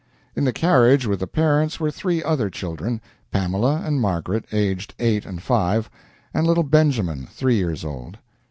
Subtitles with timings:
[0.35, 5.27] In the carriage with the parents were three other children Pamela and Margaret, aged eight
[5.27, 5.91] and five,
[6.33, 8.17] and little Benjamin, three years old.